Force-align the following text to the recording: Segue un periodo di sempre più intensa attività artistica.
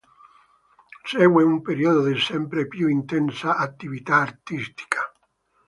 Segue 1.11 1.43
un 1.51 1.57
periodo 1.61 2.01
di 2.09 2.19
sempre 2.19 2.65
più 2.67 2.87
intensa 2.87 3.57
attività 3.57 4.15
artistica. 4.15 5.13